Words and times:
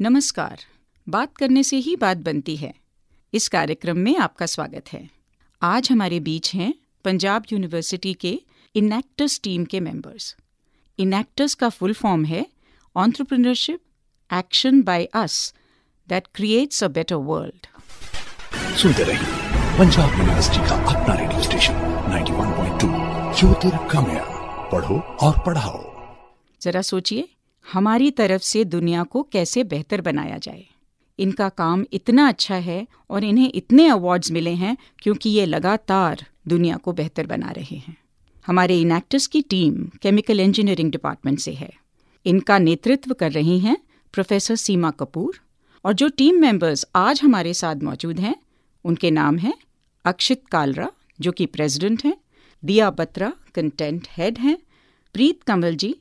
नमस्कार। 0.00 0.60
बात 1.08 1.36
करने 1.36 1.62
से 1.62 1.76
ही 1.76 1.96
बात 1.96 2.16
बनती 2.16 2.56
है। 2.56 2.74
इस 3.34 3.48
कार्यक्रम 3.48 3.96
में 3.96 4.16
आपका 4.16 4.46
स्वागत 4.46 4.92
है। 4.92 5.10
आज 5.62 5.90
हमारे 5.90 6.20
बीच 6.20 6.54
हैं 6.54 6.74
पंजाब 7.04 7.44
यूनिवर्सिटी 7.52 8.14
के 8.14 8.40
इनैक्टर्स 8.74 9.40
टीम 9.44 9.64
के 9.64 9.80
मेंबर्स 9.80 10.36
इनैक्टर्स 10.98 11.54
का 11.54 11.68
फुल 11.68 11.92
फॉर्म 11.92 12.24
है 12.24 12.46
entrepreneurship 12.96 13.80
action 14.32 14.82
by 14.82 15.04
us 15.04 15.54
that 16.08 16.26
creates 16.34 16.84
a 16.84 16.88
better 16.88 17.14
world 17.14 17.66
सुनते 18.76 19.02
रहिए 19.02 19.78
पंजाब 19.78 20.18
यूनिवर्सिटी 20.18 20.58
का 20.58 21.00
अपना 21.00 21.14
रेडियो 21.14 21.42
स्टेशन 21.42 21.72
91.2 22.12 23.40
ज्योतिर्गमय। 23.40 24.20
पढ़ो 24.72 24.98
और 24.98 25.38
पढ़ाओ। 25.46 25.80
जरा 26.62 26.82
सोचिए 26.82 27.28
हमारी 27.72 28.10
तरफ़ 28.10 28.42
से 28.42 28.64
दुनिया 28.64 29.02
को 29.02 29.22
कैसे 29.22 29.64
बेहतर 29.64 30.00
बनाया 30.00 30.38
जाए। 30.38 30.66
इनका 31.18 31.48
काम 31.48 31.84
इतना 31.92 32.28
अच्छा 32.28 32.54
है 32.54 32.86
और 33.10 33.24
इन्हें 33.24 33.52
इतने 33.54 33.86
अवार्ड्स 33.88 34.30
मिले 34.30 34.50
हैं 34.50 34.76
क्योंकि 34.98 35.30
ये 35.30 35.46
लगातार 35.46 36.26
दुनिया 36.48 36.76
को 36.76 36.92
बेहतर 36.92 37.26
बना 37.26 37.50
रहे 37.50 37.76
हैं। 37.76 37.96
हमारे 38.46 38.80
इनैक्टर्स 38.80 39.26
की 39.26 39.42
टीम 39.42 39.90
केमिकल 40.02 40.40
इंजीनियरिंग 40.40 40.90
डिपार्टमेंट 40.90 41.38
से 41.38 41.52
है। 41.52 41.72
इनका 42.26 42.58
नेतृत्व 42.58 43.14
कर 43.14 43.32
रही 43.32 43.58
हैं 43.58 43.76
प्रोफेसर 44.12 44.56
सीमा 44.56 44.90
कपूर 44.90 45.40
और 45.84 45.92
जो 45.92 46.08
टीम 46.08 46.40
मेंबर्स 46.40 46.86
आज 46.96 47.22
हमारे 47.22 47.54
साथ 47.54 47.76
मौजूद 47.76 48.20
हैं, 48.20 48.36
उनके 48.84 49.10
नाम 49.10 49.38
हैं 49.38 49.54
अक्षित 50.04 50.42
कालरा, 50.52 50.90
जो 51.20 51.32
कि 51.32 51.46
प्रेसिडेंट 51.46 52.04
हैं, 52.04 52.16
दिया 52.64 52.90
बत्रा 52.90 53.32
कंटेंट 53.54 54.06
हेड 54.10 54.38
हैं, 54.38 54.58
प्रीत 55.12 55.42
कंवल 55.42 55.76
जी 55.76 55.96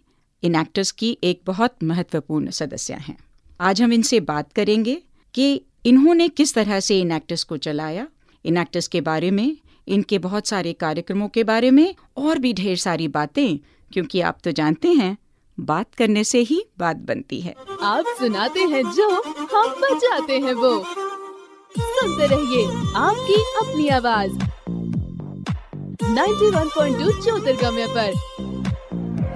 इन 0.45 0.55
एक्टर्स 0.55 0.91
की 0.91 1.17
एक 1.23 1.41
बहुत 1.45 1.76
महत्वपूर्ण 1.84 2.49
सदस्य 2.49 2.94
हैं। 2.94 3.17
आज 3.62 3.81
हम 3.81 3.94
इनसे 3.94 4.20
बात 4.20 4.54
करेंगे 4.54 5.02
कि 5.34 5.62
इन्होंने 5.85 6.27
किस 6.27 6.54
तरह 6.54 6.80
से 6.80 7.02
इन 7.02 7.12
एक्टर्स 7.12 7.44
को 7.44 7.58
चलाया। 7.58 8.07
इन 8.46 8.57
एक्टर्स 8.57 8.87
के 8.87 9.02
बारे 9.02 9.32
में, 9.32 9.57
इनके 9.87 10.20
बहुत 10.20 10.48
सारे 10.48 10.74
कार्यक्रमों 10.74 11.27
के 11.29 11.43
बारे 11.43 11.71
में 11.71 11.96
और 12.18 12.40
भी 12.40 12.54
ढेर 12.54 12.77
सारी 12.77 13.07
बातें, 13.07 13.57
क्योंकि 13.93 14.21
आप 14.21 14.37
तो 14.43 14.52
जानते 14.52 14.87
हैं, 14.87 15.18
बात 15.60 15.96
करने 15.96 16.24
से 16.24 16.40
ही 16.40 16.65
बात 16.80 16.96
बनती 16.96 17.41
है। 17.41 17.55
आप 17.82 18.05
सुनाते 18.20 18.59
हैं 18.59 18.91
जो 18.91 19.09
हम 19.30 19.68
बजाते 19.82 20.40
हैं 20.40 20.54
वो। 20.54 20.84
सुनते 21.80 22.27
रहिए 22.27 22.65
आपकी 22.96 23.34
अपनी 23.34 23.87
आवाज़। 23.87 24.32
91.2 26.04 26.52
वन 26.52 26.68
पॉइंट 26.68 26.98
ज्योतिर्गम्य 26.98 27.87
पर। 27.87 28.34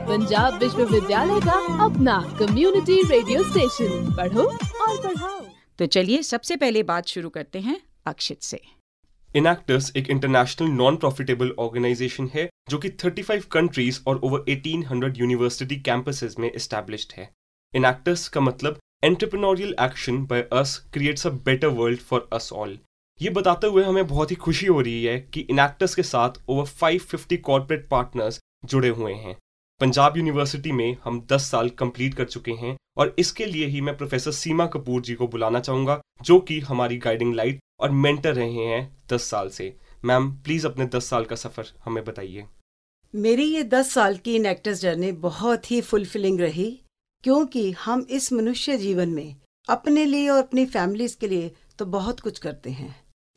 पंजाब 0.09 0.53
विश्वविद्यालय 0.59 1.39
का 1.39 1.55
अपना 1.85 2.13
कम्युनिटी 2.39 2.95
रेडियो 3.07 3.41
स्टेशन 3.43 4.05
पढ़ो 4.17 4.43
और 4.43 4.95
पढ़ाओ। 5.03 5.39
तो 5.79 5.85
चलिए 5.85 6.21
सबसे 6.23 6.55
पहले 6.55 6.81
बात 6.83 7.07
शुरू 7.07 7.29
करते 7.29 7.59
हैं 7.59 7.75
अक्षित 8.07 8.41
से। 8.41 8.59
इनैक्टर्स 9.35 9.91
एक 9.95 10.09
इंटरनेशनल 10.09 10.69
नॉन 10.69 10.95
प्रॉफिटेबल 10.95 11.51
ऑर्गेनाइजेशन 11.59 12.29
है 12.33 12.47
जो 12.69 12.77
कि 12.77 12.89
35 12.95 13.45
कंट्रीज़ 13.51 13.99
और 14.07 14.19
ओवर 14.23 14.45
1800 14.49 15.17
यूनिवर्सिटी 15.17 15.75
कैंपसेस 15.81 16.35
में 16.39 16.49
एस्टैब्लिश्ड 16.51 17.13
है। 17.17 17.29
इनैक्टर्स 17.73 18.27
का 18.27 18.41
मतलब 18.41 18.79
entrepreneurial 19.03 19.75
action 19.81 20.17
by 20.25 20.41
us 20.53 20.75
creates 20.93 21.27
a 21.27 21.31
better 21.45 21.67
world 21.81 21.99
for 21.99 22.27
us 22.33 22.49
all 22.53 22.77
ये 23.19 23.29
बताते 23.29 23.67
हुए 23.67 23.83
हमें 23.83 24.07
बहुत 24.07 24.31
ही 24.31 24.35
खुशी 24.37 24.65
हो 24.65 24.79
रही 24.81 25.03
है 25.03 25.19
कि 25.33 25.41
इनैक्टर्स 25.49 25.95
के 25.95 26.03
साथ 26.03 26.41
ओवर 26.49 26.65
550 26.79 27.37
कॉर्पोरेट 27.43 27.87
पार्टनर्स 27.89 28.39
जुड़े 28.65 28.89
हुए 28.89 29.13
हैं। 29.13 29.35
पंजाब 29.81 30.17
यूनिवर्सिटी 30.17 30.71
में 30.71 30.97
हम 31.03 31.19
10 31.21 31.41
साल 31.41 31.69
कंप्लीट 31.69 32.13
कर 32.13 32.25
चुके 32.25 32.51
हैं 32.51 32.75
और 32.97 33.15
इसके 33.19 33.45
लिए 33.45 33.67
ही 33.67 33.81
मैं 33.81 33.95
प्रोफेसर 33.97 34.31
सीमा 34.31 34.65
कपूर 34.65 35.01
जी 35.01 35.13
को 35.13 35.27
बुलाना 35.27 35.59
चाहूँगा, 35.59 35.99
जो 36.21 36.39
कि 36.39 36.59
हमारी 36.59 36.97
गाइडिंग 36.97 37.33
लाइट 37.35 37.59
और 37.79 37.91
मेंटर 37.91 38.33
रहे 38.33 38.65
हैं 38.65 38.97
10 39.07 39.29
साल 39.29 39.49
से। 39.49 39.75
मैम 40.05 40.31
प्लीज़ 40.33 40.67
अपने 40.67 40.85
10 40.85 41.09
साल 41.09 41.25
का 41.25 41.35
सफ़र 41.35 41.71
हमें 41.85 42.03
बताइए। 42.05 42.45
मेरी 43.13 43.43
ये 43.43 43.63
दस 43.63 43.93
साल 43.93 44.17
की 44.17 44.35
इन 44.35 44.45
एक्टर्स 44.45 44.81
जर्नी 44.81 45.11
बहुत 45.21 45.71
ही 45.71 45.81
फुलफिलिंग 45.81 46.39
रही, 46.39 46.69
क्योंकि 47.23 47.71
हम 47.71 48.05
इस 48.09 48.31
मनुष्य 48.33 48.77
जीवन 48.77 49.09
में 49.09 49.35
अपने 49.69 50.05
लिए 50.05 50.29
और 50.29 50.43
अपनी 50.43 50.65
फैमिलीज़ 50.65 51.17
के 51.17 51.27
लिए 51.27 51.51
तो 51.79 51.85
बहुत 51.87 52.19
कुछ 52.19 52.39
करते 52.39 52.69
हैं। 52.69 52.95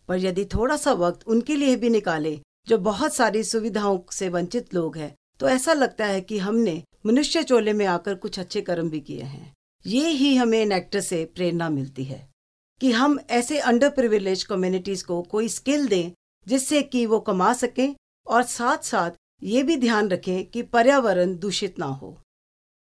पर 0.08 0.19
यदि 0.19 0.44
थोड़ा 0.44 0.76
सा 0.76 0.92
वक्त 0.92 1.26
उनके 1.26 1.56
लिए 1.56 1.76
भी 1.76 1.88
निकाले, 1.91 2.38
जो 2.69 2.78
बहुत 2.78 3.14
सारी 3.14 3.42
सुविधाओं 3.44 3.98
से 4.10 4.28
वंचित 4.28 4.75
लोग 4.75 4.97
हैं 4.97 5.14
तो 5.42 5.48
ऐसा 5.48 5.72
लगता 5.72 6.06
है 6.06 6.20
कि 6.20 6.38
हमने 6.38 6.82
मनुष्य 7.06 7.42
चोले 7.42 7.72
में 7.72 7.86
आकर 7.86 8.14
कुछ 8.14 8.38
अच्छे 8.38 8.60
कर्म 8.60 8.91
भी 8.91 9.00
किए 9.00 9.22
हैं। 9.22 9.53
ये 9.86 10.08
ही 10.08 10.34
हमें 10.36 10.62
इन 10.62 10.72
एक्टर 10.72 11.00
से 11.00 11.25
प्रेरणा 11.25 11.70
मिलती 11.70 12.04
है 12.04 12.30
कि 12.80 12.92
हम 12.92 13.19
ऐसे 13.30 13.58
अंडर 13.58 13.88
प्रिविलेज 13.91 14.42
कम्युनिटीज 14.42 15.02
को 15.02 15.22
कोई 15.22 15.48
स्किल 15.48 15.88
दें 15.88 16.12
जिससे 16.47 16.82
कि 16.82 17.06
वो 17.06 17.20
कमा 17.20 17.52
सकें 17.52 17.94
और 18.26 18.42
साथ 18.42 18.78
साथ 18.78 19.10
ये 19.42 19.62
भी 19.62 19.76
ध्यान 19.76 20.08
रखें 20.08 20.44
कि 20.47 20.62
पर्यावरण 20.62 21.36
दूषित 21.36 21.78
ना 21.78 21.86
हो। 21.86 22.16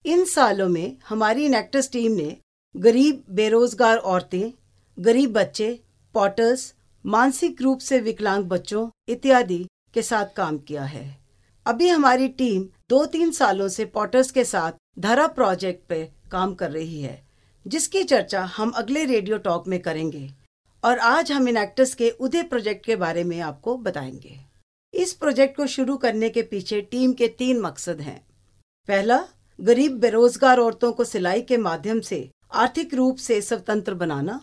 इन 0.05 0.25
सालों 0.25 0.69
में 0.69 0.97
हमारी 1.09 1.45
इन 1.45 1.53
एक्टर्स 1.53 1.91
टीम 1.91 2.11
ने 2.11 2.37
गरीब, 2.75 3.23
बेरोजगार 3.29 3.97
औरतें, 3.97 4.51
गरीब 4.99 5.33
बच्चे 5.33 5.79
पॉटर्स 6.13 6.73
मानसिक 7.05 7.61
रूप 7.61 7.79
से 7.79 7.99
विकलांग 7.99 8.45
बच्चों 8.45 8.87
इत्यादि 9.09 9.65
के 9.93 10.01
साथ 10.01 10.25
काम 10.37 10.57
किया 10.57 10.83
है। 10.83 11.20
अभी 11.65 11.87
हमारी 11.87 12.27
टीम 12.27 12.67
दो 12.89 13.05
तीन 13.05 13.31
सालों 13.31 13.67
से 13.67 13.85
पॉटर्स 13.85 14.31
के 14.31 14.43
साथ 14.43 14.71
धरा 14.99 15.27
प्रोजेक्ट 15.27 15.87
पे 15.89 16.11
काम 16.31 16.53
कर 16.53 16.71
रही 16.71 17.01
है, 17.01 17.27
जिसकी 17.67 18.03
चर्चा 18.03 18.43
हम 18.43 18.69
अगले 18.69 19.05
रेडियो 19.05 19.37
टॉक 19.37 19.67
में 19.67 19.79
करेंगे 19.79 20.29
और 20.83 20.99
आज 20.99 21.31
हम 21.31 21.47
इन 21.47 21.57
एक्टर्स 21.57 21.93
के 21.93 22.09
उदय 22.09 22.43
प्रोजेक्ट 22.43 22.85
के 22.85 22.95
बारे 22.95 23.23
में 23.23 23.39
आपको 23.39 23.77
बताएँगे। 23.77 24.39
इस 24.93 25.13
प्रोजेक्ट 25.13 25.57
को 25.57 25.67
शुरू 25.67 25.97
करने 25.97 26.29
के 26.29 26.41
पीछे 26.41 26.81
टीम 26.81 27.13
के 27.13 27.27
तीन 27.27 27.59
मकसद 27.61 28.01
हैं। 28.01 28.25
पहला, 28.87 29.23
गरीब 29.61 29.91
बेरोजगार 29.91 30.59
औरतों 30.59 30.91
को 30.91 31.03
सिलाई 31.03 31.41
के 31.41 31.57
माध्यम 31.57 31.99
से 31.99 32.29
आर्थिक 32.53 32.93
रूप 32.93 33.17
से 33.17 33.41
स्वतंत्र 33.41 33.93
बनाना। 33.93 34.41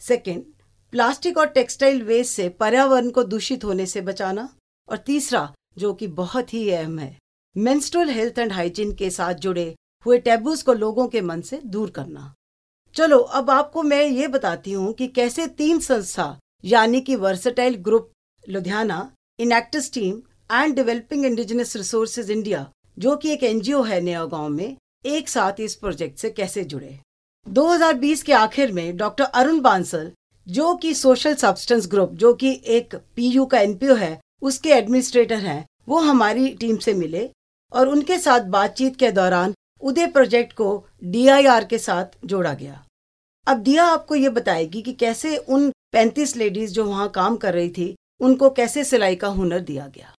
सेकंड, 0.00 0.44
प्लास्टिक 0.92 1.38
और 1.38 1.46
टेक्सटाइल 1.46 2.02
वेस्ट 2.02 2.36
से 2.36 2.48
पर्यावरण 2.48 3.10
को 3.10 3.22
दूषित 3.22 3.64
होने 3.64 3.86
से 3.86 4.00
बचाना। 4.00 4.48
और 4.88 4.96
तीसरा 4.96 5.52
जो 5.76 5.92
कि 5.94 6.06
बहुत 6.06 6.54
ही 6.54 6.68
अहम 6.70 6.98
है। 6.98 7.16
मेंस्ट्रुअल 7.56 8.10
हेल्थ 8.10 8.38
एंड 8.38 8.52
हाइजीन 8.52 8.92
के 8.92 9.10
साथ 9.10 9.34
जुड़े 9.34 9.74
हुए 10.06 10.18
टैबूज 10.18 10.62
को 10.62 10.72
लोगों 10.72 11.06
के 11.08 11.20
मन 11.20 11.40
से 11.40 11.60
दूर 11.64 11.90
करना। 11.90 12.32
चलो, 12.96 13.18
अब 13.18 13.50
आपको 13.50 13.82
मैं 13.82 14.04
ये 14.04 14.28
बताती 14.28 14.72
हूँ 14.72 14.92
कि 14.92 15.08
कैसे 15.08 15.46
तीन 15.46 15.78
संस्था, 15.80 16.38
यानी 16.64 17.00
कि 17.00 17.16
versatile 17.16 17.74
group 17.74 18.10
Ludhiana 18.44 19.10
Enactus 19.38 19.92
team 19.92 20.20
and 20.52 20.74
developing 20.74 21.24
indigenous 21.24 21.76
resources 21.76 22.30
India 22.30 22.70
जो 22.98 23.16
कि 23.16 23.32
एक 23.32 23.42
एनजीओ 23.42 23.82
है 23.82 24.00
नया 24.00 24.24
गाँव 24.24 24.48
में, 24.48 24.76
एक 25.06 25.28
साथ 25.28 25.60
इस 25.60 25.74
प्रोजेक्ट 25.74 26.18
से 26.18 26.30
कैसे 26.30 26.64
जुड़े? 26.64 26.98
2020 27.46 28.22
के 28.22 28.32
आखिर 28.32 28.72
में 28.72 28.96
डॉक्टर 28.96 29.24
अरुण 29.24 29.60
बांसल, 29.60 30.10
जो 30.46 30.74
कि 30.74 30.92
सोशल 30.94 31.34
सब्सटेंस 31.34 31.86
ग्रुप 31.86 32.12
जो 32.12 32.32
कि 32.34 32.60
एक 32.66 32.94
पीयू 33.16 33.46
का 33.46 33.60
एनपीओ 33.60 33.94
है 33.94 34.20
उसके 34.42 34.70
एडमिनिस्ट्रेटर 34.70 35.38
हैं, 35.38 35.66
वो 35.88 35.98
हमारी 35.98 36.48
टीम 36.48 36.76
से 36.76 36.94
मिले 36.94 37.30
और 37.72 37.88
उनके 37.88 38.18
साथ 38.18 38.40
बातचीत 38.40 38.96
के 38.96 39.10
दौरान 39.10 39.54
उदय 39.80 40.06
प्रोजेक्ट 40.06 40.52
को 40.52 40.86
डीआईआर 41.04 41.64
के 41.64 41.78
साथ 41.78 42.04
जोड़ा 42.24 42.54
गया। 42.54 42.84
अब 43.48 43.58
दिया 43.58 43.84
आपको 43.84 44.14
ये 44.14 44.28
बताएगी 44.28 44.82
कि 44.82 44.92
कैसे 44.92 45.36
उन 45.36 45.72
35 45.92 46.36
लेडीज़ 46.36 46.72
जो 46.72 46.84
वहाँ 46.84 47.08
काम 47.08 47.36
कर 47.36 47.54
रही 47.54 47.68
थी, 47.68 47.96
उनको 48.20 48.50
कैसे 48.50 48.84
सिलाई 48.84 49.16
का 49.16 49.28
हुनर 49.28 49.60
दिया 49.60 49.86
गया। 49.86 50.14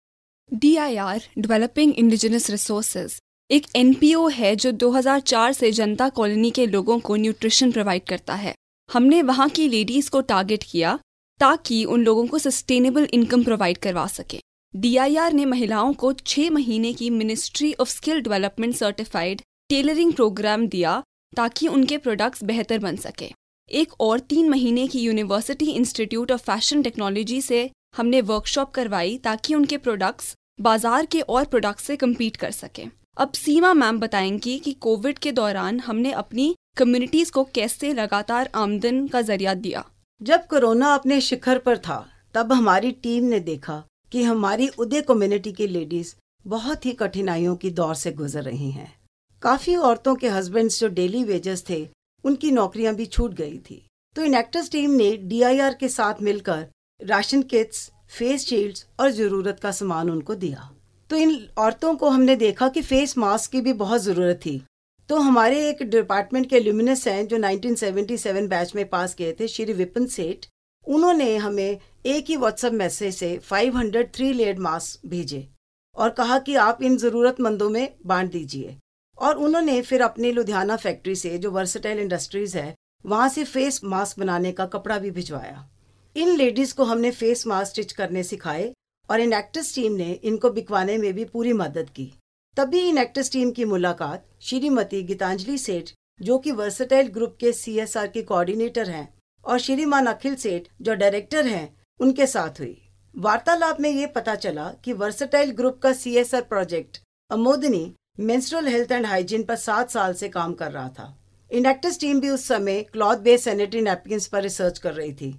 DIR 0.54 1.20
डेवलपिंग 1.38 1.94
इंडिजिनस 1.94 2.50
रिसोर्सेज 2.50 3.18
एक 3.50 3.66
एनपीओ 3.76 4.28
है 4.28 4.56
जो 4.56 4.72
2004 4.72 5.52
से 5.52 5.72
जनता 5.72 6.08
कॉलोनी 6.08 6.50
के 6.50 6.66
लोगों 6.66 7.00
को 7.00 7.16
न्यूट्रिशन 7.16 7.72
प्रोवाइड 7.72 8.04
करता 8.04 8.34
है। 8.34 8.54
हमने 8.92 9.22
वहाँ 9.22 9.48
की 9.48 9.68
लेडीज़ 9.68 10.10
को 10.10 10.20
टारगेट 10.20 10.64
किया 10.70 10.98
ताकि 11.42 11.84
उन 11.84 12.04
लोगों 12.04 12.26
को 12.26 12.38
सस्टेनेबल 12.38 13.08
इनकम 13.12 13.42
प्रोवाइड 13.44 13.78
करवा 13.78 14.06
सके। 14.06 14.38
डीआईआर 14.74 15.32
ने 15.32 15.44
महिलाओं 15.44 15.92
को 15.92 16.12
छह 16.12 16.50
महीने 16.50 16.92
की 16.92 17.08
ministry 17.10 17.72
of 17.74 17.88
skill 17.88 18.20
development 18.20 18.74
certified 18.74 19.40
tailoring 19.70 20.12
programme 20.12 20.66
दिया 20.66 21.02
ताकि 21.36 21.68
उनके 21.68 21.98
प्रोडक्ट्स 21.98 22.44
बेहतर 22.44 22.78
बन 22.78 22.96
सके। 22.96 23.30
एक 23.70 24.00
और 24.00 24.20
तीन 24.20 24.48
महीने 24.48 24.86
की 24.86 25.00
university 25.00 25.70
institute 25.70 26.32
of 26.32 26.42
fashion 26.42 26.82
technology 26.82 27.40
से 27.42 27.70
हमने 27.96 28.20
वर्कशॉप 28.20 28.70
करवाई 28.70 29.16
ताकि 29.18 29.54
उनके 29.54 29.76
प्रोडक्ट्स 29.78 30.34
बाज़ार 30.60 31.06
के 31.06 31.20
और 31.20 31.44
प्रोडक्ट्स 31.44 31.84
से 31.84 31.96
कम्पीट 31.96 32.36
कर 32.36 32.50
सके। 32.50 32.84
अब 33.16 33.32
सीमा 33.32 33.72
मैम 33.74 33.98
बताएँगी 34.00 34.58
कि 34.58 34.72
कोविड 34.80 35.18
के 35.18 35.32
दौरान 35.32 35.80
हमने 35.80 36.12
अपनी 36.12 36.54
कम्युनिटीज 36.76 37.30
को 37.30 37.44
कैसे 37.54 37.92
लगातार 37.94 38.50
आमदन 38.54 39.06
का 39.08 39.20
ज़रिया 39.22 39.54
दिया। 39.56 39.84
जब 40.22 40.46
कोरोना 40.46 40.94
अपने 40.94 41.20
शिखर 41.20 41.58
पर 41.58 41.78
था, 41.78 42.08
तब 42.34 42.52
हमारी 42.52 42.92
टीम 42.92 43.24
ने 43.24 43.40
देखा 43.40 43.84
कि 44.12 44.22
हमारी 44.22 44.68
उदय 44.68 45.00
कम्युनिटी 45.00 45.52
की 45.52 45.66
लेडीज़ 45.66 46.14
बहुत 46.46 46.86
ही 46.86 46.92
कठिनाइयों 46.92 47.56
की 47.56 47.70
दौर 47.70 47.94
से 47.94 48.12
गुजर 48.12 48.42
रही 48.42 48.70
हैं। 48.70 49.00
काफ़ी 49.42 49.76
औरतों 49.76 50.14
के 50.14 50.28
हस्बैंड्स 50.28 50.80
जो 50.80 50.88
डेली 50.88 51.24
वेजेस 51.24 51.64
थे, 51.70 51.88
उनकी 52.24 52.50
नौकरियाँ 52.50 52.94
भी 52.94 53.06
छूट 53.06 53.34
गई 53.34 53.58
थी। 53.58 53.86
तो 54.16 54.24
इनेक्टर्स 54.24 54.70
टीम 54.70 54.90
ने 54.90 55.16
डीआईआर 55.16 55.74
के 55.74 55.88
साथ 55.88 56.14
मिलकर 56.22 56.66
राशन 57.02 57.42
किट्स 57.42 57.92
फेस 58.18 58.46
शील्ड्स 58.46 58.86
और 59.00 59.10
ज़रूरत 59.10 59.60
का 59.60 59.70
सामान 59.70 60.10
उनको 60.10 60.34
दिया। 60.34 60.70
तो 61.10 61.16
इन 61.16 61.48
औरतों 61.58 61.94
को 61.94 62.08
हमने 62.08 62.36
देखा 62.36 62.68
कि 62.68 62.82
फेस 62.82 63.18
मास्क 63.18 63.50
की 63.50 63.60
भी 63.60 63.72
बहुत 63.72 64.02
ज़रूरत 64.02 64.36
थी। 64.36 64.62
तो 65.08 65.16
हमारे 65.16 65.68
एक 65.68 65.82
डिपार्टमेंट 65.82 66.48
के 66.50 66.60
ल्यूमिनस 66.60 67.08
हैं 67.08 67.26
जो 67.26 67.36
1977 67.38 68.48
बैच 68.48 68.74
में 68.74 68.88
पास 68.88 69.14
किए 69.14 69.32
थे, 69.40 69.48
श्री 69.48 69.72
विपिन 69.72 70.06
सेठ। 70.06 70.46
उन्होंने 70.86 71.36
हमें 71.36 71.78
एक 72.06 72.24
ही 72.28 72.36
व्हाट्सएप 72.36 72.72
मैसेज 72.72 73.14
से 73.14 73.38
500 73.38 74.14
थ्री 74.14 74.32
लेड 74.32 74.58
मास्क 74.58 75.06
भेजे 75.06 75.48
और 75.96 76.10
कहा 76.10 76.38
कि 76.38 76.54
आप 76.54 76.82
इन 76.82 76.96
ज़रूरतमंदों 76.96 77.70
में 77.70 77.94
बांट 78.06 78.32
दीजिए। 78.32 78.76
और 79.18 79.36
उन्होंने 79.36 79.82
फिर 79.82 80.02
अपनी 80.02 80.32
लुधियाना 80.32 80.76
फैक्ट्री 80.76 81.14
से, 81.14 81.38
जो 81.38 81.50
वर्सटाइल 81.50 81.98
इंडस्ट्रीज़ 81.98 82.58
है, 82.58 82.74
वहाँ 83.06 83.28
से 83.28 83.44
फेस 83.44 83.80
मास्क 83.84 84.18
बनाने 84.18 84.52
का 84.52 84.66
कपड़ा 84.66 84.98
भी 84.98 85.10
भिजवाया। 85.10 85.68
इन 86.16 86.36
लेडीज़ 86.36 86.74
को 86.74 86.84
हमने 86.84 87.10
फेस 87.10 87.46
मास्क 87.46 87.72
स्टिच 87.72 87.92
करने 87.92 88.22
सिखाए 88.22 88.74
और 89.10 89.20
इन 89.20 89.32
एक्टर्स 89.32 89.74
टीम 89.74 89.92
ने 89.92 90.12
इनको 90.12 90.50
बिकवाने 90.50 90.98
में 90.98 91.12
भी 91.12 91.24
पूरी 91.24 91.52
मदद 91.52 91.90
की। 91.90 92.12
तभी 92.56 92.80
इन 92.80 92.98
एक्टर्स 92.98 93.32
टीम 93.32 93.50
की 93.50 93.64
मुलाकात 93.64 94.26
श्रीमती 94.40 95.02
गीतांजलि 95.02 95.58
सेठ, 95.58 95.90
जो 96.22 96.38
कि 96.38 96.52
वर्सटाइल 96.52 97.06
ग्रुप 97.06 97.36
के 97.40 97.52
सीएसआर 97.52 98.08
के 98.08 98.22
कोऑर्डिनेटर 98.22 98.90
हैं, 98.90 99.14
और 99.44 99.58
श्रीमान 99.58 100.06
अखिल 100.06 100.34
सेठ, 100.34 100.62
जो 100.82 100.94
डायरेक्टर 100.94 101.46
हैं, 101.46 101.80
उनके 102.00 102.26
साथ 102.26 102.60
हुई। 102.60 102.88
वार्तालाप 103.18 103.80
में 103.80 103.90
ये 103.90 104.06
पता 104.06 104.34
चला 104.34 104.68
कि 104.68 104.92
वर्सटाइल 104.92 105.50
ग्रुप 105.50 105.80
का 105.82 105.92
CSR 105.92 106.42
project 106.42 107.00
Amodini 107.30 107.94
menstrual 108.20 108.66
health 108.66 108.92
and 108.92 109.06
hygiene 109.06 109.42
पर 109.42 109.56
सात 109.56 109.90
साल 109.90 110.14
से 110.14 110.28
काम 110.28 110.54
कर 110.54 110.72
रहा 110.72 110.88
था। 110.88 111.22
इंडक्टर्स 111.52 112.00
टीम 112.00 112.20
भी 112.20 112.28
उस 112.28 112.48
समय 112.48 112.82
क्लॉथ 112.82 113.16
बेस्ड 113.16 113.44
सैनिटरी 113.44 113.80
नैपकिन 113.80 114.20
पर 114.32 114.42
रिसर्च 114.42 114.78
कर 114.78 114.94
रही 114.94 115.12
थी। 115.12 115.38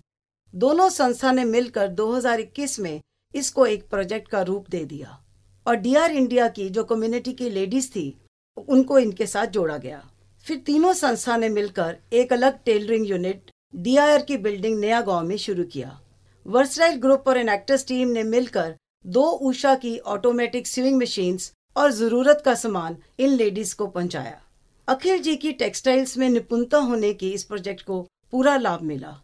दोनों 0.55 0.89
संस्था 0.89 1.31
ने 1.31 1.45
मिलकर 1.45 1.87
2021 1.87 2.79
में 2.79 3.01
इसको 3.35 3.65
एक 3.65 3.89
प्रोजेक्ट 3.89 4.27
का 4.27 4.41
रूप 4.41 4.69
दे 4.69 4.85
दिया। 4.85 5.22
और 5.65 5.75
डीआर 5.75 6.11
इंडिया 6.11 6.47
की 6.47 6.69
जो 6.69 6.83
कम्युनिटी 6.83 7.33
की 7.33 7.49
लेडीज़ 7.49 7.89
थी, 7.89 8.05
उनको 8.57 8.99
इनके 8.99 9.25
साथ 9.25 9.47
जोड़ा 9.47 9.77
गया। 9.77 10.03
फिर 10.45 10.57
तीनों 10.57 10.93
संस्था 10.93 11.37
ने 11.37 11.49
मिलकर 11.49 11.97
एक 12.13 12.33
अलग 12.33 12.63
टेलरिंग 12.65 13.09
यूनिट 13.09 13.51
डीआईआर 13.75 14.21
की 14.21 14.37
बिल्डिंग 14.37 14.79
नया 14.79 15.01
गाँव 15.01 15.23
में 15.23 15.37
शुरू 15.37 15.63
किया। 15.63 15.99
वर्सराइल 16.45 16.95
ग्रुप 16.95 17.27
और 17.27 17.37
एनेक्टर्स 17.37 17.85
टीम 17.87 18.07
ने 18.07 18.23
मिलकर 18.23 18.75
दो 19.05 19.23
उषा 19.23 19.75
की 19.75 19.97
ऑटोमेटिक 19.97 20.67
स्विंग 20.67 21.01
मशीन्स 21.01 21.51
और 21.75 21.91
ज़रूरत 21.91 22.41
का 22.45 22.55
सामान 22.55 22.97
इन 23.19 23.29
लेडीज़ 23.29 23.75
को 23.75 23.87
पहुँचाया। 23.87 24.41
अखिल 24.87 25.21
जी 25.21 25.35
की 25.35 25.51
टेक्सटाइल्स 25.51 26.17
में 26.17 26.29
निपुणता 26.29 26.77
होने 26.77 27.13
की 27.13 27.29
इस 27.29 27.43
प्रोजेक्ट 27.43 27.81
को 27.81 28.01
पूरा 28.31 28.55
लाभ 28.57 28.81
मिला। 28.81 29.15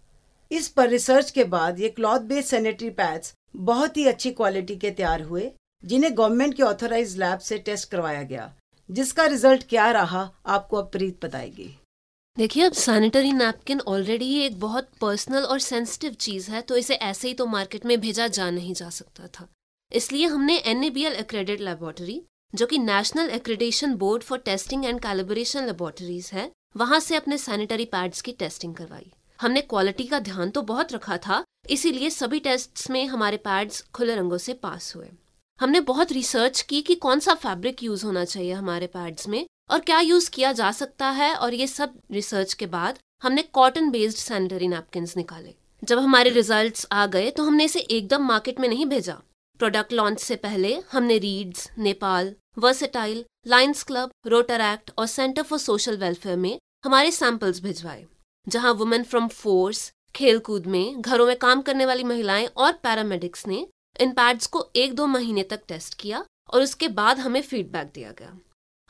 इस 0.52 0.68
पर 0.68 0.90
रिसर्च 0.90 1.32
के 1.32 1.44
बाद 1.44 1.80
ये 1.80 1.90
क्लॉथ 1.90 2.20
बेस्ड 2.20 2.50
सैनिटरी 2.50 2.90
पैड्स 2.90 3.34
बहुत 3.56 3.98
ही 3.98 4.06
अच्छी 4.06 4.32
क्वालिटी 4.32 4.76
के 4.76 4.92
तैयार 4.92 5.22
हुए। 5.22 5.52
जिन्हें 5.84 6.18
गवर्नमेंट 6.18 6.54
के 6.54 6.64
ऑथोराइज 6.64 7.18
लैब 7.18 7.40
से 7.40 7.58
टेस्ट 7.60 7.90
करवाया 7.92 8.24
गया, 8.24 8.52
जिसका 8.90 9.26
रिज़ल्ट 9.26 9.68
क्या 9.70 9.92
रहा, 9.92 10.30
आपको 10.48 10.78
अब 10.78 10.90
प्रीत 10.92 11.26
बताएगी। 11.26 11.76
देखिए, 12.38 12.64
अब 12.64 12.74
सैनिटरी 12.74 13.32
नैपकिन 13.34 13.80
ऑलरेडी 13.82 14.26
ही 14.26 14.40
एक 14.42 14.60
बहुत 14.60 14.90
पर्सनल 15.02 15.44
और 15.44 15.60
सेंसिटिव 15.60 16.14
चीज़ 16.16 16.50
है 16.52 16.62
तो 16.62 16.76
इसे 16.78 16.96
ऐसे 16.96 17.28
ही 17.28 17.34
तो 17.34 17.46
मार्केट 17.48 17.86
में 17.86 18.00
भेजा 18.02 18.28
जा 18.30 18.50
नहीं 18.52 18.74
जा 18.74 18.90
सकता 18.92 19.28
था। 19.30 19.48
इसलिए 19.92 20.26
हमने 20.28 20.58
एन 20.58 20.84
एक्रेडिट 20.84 21.62
लेबोरेटरी 21.62 22.22
जो 22.54 22.66
कि 22.66 22.78
national 22.80 23.30
accreditation 23.30 23.94
board 23.96 24.24
for 24.24 24.40
testing 24.40 24.86
and 24.86 25.00
calibration 25.02 25.66
laboratories 25.66 26.30
है, 26.34 26.52
वहाँ 26.78 27.00
से 27.00 27.16
अपने 27.16 27.38
सैनिटरी 27.38 27.86
पैड्स 27.88 28.22
की 28.22 28.32
टेस्टिंग 28.34 28.76
करवाई। 28.76 29.12
हमने 29.40 29.62
क्वालिटी 29.64 30.04
का 30.06 30.20
ध्यान 30.20 30.50
तो 30.50 30.62
बहुत 30.64 30.94
रखा 30.94 31.18
था, 31.18 31.44
इसीलिए 31.70 32.10
सभी 32.12 32.40
टेस्ट्स 32.40 32.90
में 32.90 33.06
हमारे 33.08 33.38
पैड्स 33.40 33.82
खुले 33.94 34.16
रंगों 34.16 34.38
से 34.40 34.54
पास 34.56 34.96
हुए। 34.96 35.10
हमने 35.60 35.80
बहुत 35.82 36.12
रिसर्च 36.12 36.62
की 36.62 36.82
कि 36.82 36.96
कौन 36.96 37.20
सा 37.20 37.34
फैब्रिक 37.36 37.82
यूज़ 37.84 38.06
होना 38.06 38.24
चाहिए 38.26 38.52
हमारे 38.54 38.88
पैड्स 38.88 39.28
में 39.28 39.46
और 39.70 39.80
क्या 39.80 40.00
यूज़ 40.00 40.30
किया 40.32 40.52
जा 40.52 40.72
सकता 40.72 41.10
है 41.10 41.34
और 41.36 41.54
ये 41.54 41.66
सब 41.68 41.94
रिसर्च 42.12 42.54
के 42.54 42.66
बाद 42.66 43.00
हमने 43.24 43.42
कॉटन 43.54 43.90
बेस्ड 43.90 44.18
सैनिटरी 44.18 44.68
नैपकिन 44.68 45.08
निकाले। 45.18 45.54
जब 45.84 46.00
हमारे 46.00 46.30
रिजल्ट्स 46.30 46.86
आ 46.92 47.06
गए 47.06 47.32
तो 47.32 47.44
हमने 47.44 47.66
इसे 47.66 47.80
एकदम 47.80 48.24
मार्केट 48.24 48.60
में 48.60 48.68
नहीं 48.70 48.86
भेजा। 48.86 49.14
प्रोडक्ट 49.60 49.94
लॉन्च 49.94 50.20
से 50.20 50.36
पहले 50.36 50.74
हमने 50.92 51.18
READS 51.18 51.70
Nepal 51.80 52.34
versatile 52.58 53.24
Lions 53.48 53.84
Club 53.84 54.12
Rotaract 54.64 54.92
और 54.98 55.08
सेंटर 55.08 55.42
फॉर 55.42 55.60
सोशल 55.60 55.98
वेलफेयर 55.98 56.38
में 56.38 56.58
हमारे 56.86 57.12
सैंपल्स 57.12 57.62
भिजवाए, 57.64 58.06
जहाँ 58.48 58.74
वुमेन 58.74 59.04
फ्रॉम 59.04 59.28
फोर्स 59.28 59.92
खेलकूद 60.16 60.66
में, 60.66 61.02
घरों 61.02 61.26
में 61.28 61.36
काम 61.38 61.62
करने 61.62 61.86
वाली 61.86 62.04
महिलाएँ 62.04 62.48
और 62.48 62.72
पैरामेडिक्स 62.74 63.46
ने 63.48 63.66
इन 64.02 64.12
पैड्स 64.12 64.48
को 64.48 64.70
एक 64.76 64.94
दो 64.96 65.06
महीने 65.08 65.44
तक 65.44 65.62
टेस्ट 65.68 65.94
किया 65.94 66.26
और 66.54 66.62
उसके 66.62 66.88
बाद 66.88 67.20
हमें 67.20 67.42
फीडबैक 67.42 67.92
दिया 67.96 68.12
गया। 68.12 68.38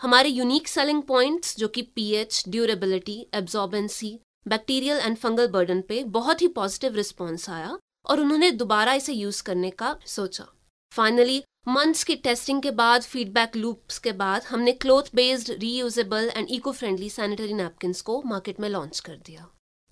हमारे 0.02 0.30
यूनिक 0.30 0.68
सेलिंग 0.68 1.02
पॉइंट्स 1.04 1.58
जो 1.58 1.68
कि 1.68 1.82
pH 1.96 2.44
durability 2.48 3.26
absorbency 3.34 4.20
bacterial 4.48 4.98
and 4.98 5.18
fungal 5.18 5.48
burden 5.48 5.82
पे 5.82 6.04
बहुत 6.04 6.42
ही 6.42 6.48
पॉजिटिव 6.48 6.96
रिस्पॉन्स 6.96 7.50
आया 7.50 7.78
और 8.06 8.20
उन्होंने 8.20 8.52
दोबारा 8.52 8.94
इसे 8.94 9.14
यूज़ 9.14 9.44
करने 9.44 9.70
का 9.72 9.98
सोचा। 10.06 10.46
फाइनली 10.94 11.44
मंथ्स 11.68 12.04
की 12.04 12.16
टेस्टिंग 12.16 12.62
के 12.62 12.72
बाद 12.72 13.02
फीडबैक 13.02 13.56
लूप्स 13.56 13.98
के 14.00 14.12
बाद 14.12 14.44
हमने 14.44 14.72
cloth 14.72 15.16
based 15.16 15.50
reusable 15.52 16.32
and 16.36 16.48
eco 16.50 16.72
friendly 16.72 17.10
sanitary 17.10 17.54
napkin 17.54 17.94
को 18.06 18.22
मार्केट 18.26 18.60
में 18.60 18.70
लॉन्च 18.70 19.00
कर 19.00 19.18
दिया। 19.26 19.50